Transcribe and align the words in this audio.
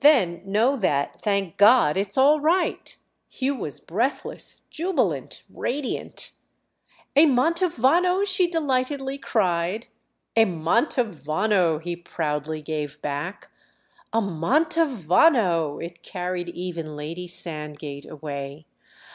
"Then 0.00 0.42
know 0.44 0.76
that, 0.76 1.18
thank 1.22 1.56
God, 1.56 1.96
it's 1.96 2.18
all 2.18 2.38
right!"—Hugh 2.40 3.54
was 3.54 3.80
breathless, 3.80 4.64
jubilant, 4.68 5.44
radiant. 5.48 6.32
"A 7.16 7.24
Mantovano?" 7.24 8.22
she 8.28 8.46
delightedly 8.46 9.16
cried. 9.16 9.86
"A 10.36 10.44
Mantovano!" 10.44 11.78
he 11.78 11.96
proudly 11.96 12.60
gave 12.60 13.00
back. 13.00 13.50
"A 14.12 14.20
Mantovano!"—it 14.20 16.02
carried 16.02 16.50
even 16.50 16.94
Lady 16.94 17.26
Sandgate 17.26 18.04
away. 18.04 18.66